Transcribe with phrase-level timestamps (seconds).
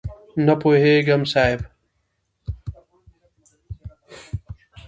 [0.45, 1.61] نه پوهېږم صاحب؟!